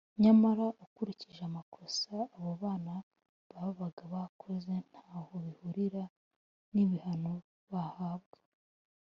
nyamara 0.23 0.65
ukurikije 0.83 1.41
amakosa 1.49 2.13
abo 2.35 2.51
bana 2.63 2.93
babaga 3.53 4.03
bakoze 4.13 4.73
ntaho 4.89 5.33
bihurira 5.43 6.03
n’ibihano 6.73 7.33
bahabwa 7.73 8.37